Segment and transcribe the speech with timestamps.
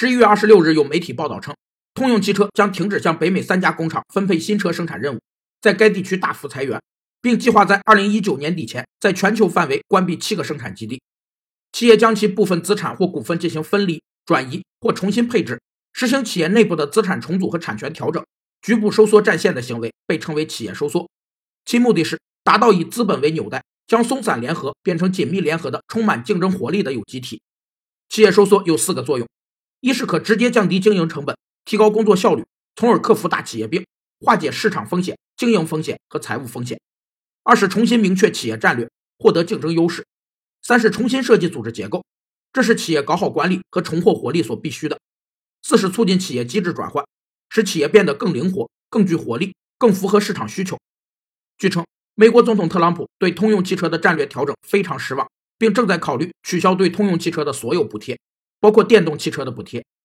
[0.00, 1.56] 十一月二十六日，有媒体报道称，
[1.92, 5.18] 通用汽车将停止向北美三家工厂分配新车生产任务，
[5.60, 6.80] 在该地区大幅裁员，
[7.20, 11.02] 并计划在二零一九年底前在全球范围关闭七个生产基地。
[11.72, 15.60] 企业将其部分资产或股份进行分离、转移或重新配置，
[15.92, 18.24] 实行企业内部的资产重组和产权调整，
[18.62, 21.10] 局部收缩战线的行为被称为企业收缩。
[21.64, 27.42] 其目的是达到以资本为纽带，将松散联合变成紧密联合的、充满竞争活力的有机体。
[28.08, 29.26] 企业收缩有四个作用：
[29.80, 33.86] 一是可直接降低经营成本，提高工作效率，从而克服大企业病，
[34.20, 36.76] 化解市场风险、经营风险和财务风险；
[37.44, 40.04] 二是重新明确企业战略，获得竞争优势。
[40.62, 42.04] 三是重新设计组织结构，
[42.52, 44.98] 这是企业搞好管理和重获活力所必须的。
[45.62, 47.04] 四是促进企业机制转换，
[47.48, 50.76] 使企业变得更灵活、更具活力、更符合市场需求。
[51.56, 51.86] 据称，
[52.16, 58.18] 美国总统特朗普对通用汽车的战略调整非常失望，并正在考虑取消对通用汽车的所有补贴，
[58.60, 59.84] 包括电动汽车的补贴，